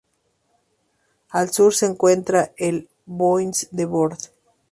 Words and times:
Al 1.29 1.51
sur 1.51 1.75
se 1.75 1.85
encuentra 1.85 2.53
el 2.57 2.89
Bois 3.05 3.67
de 3.69 3.85
Bord. 3.85 4.17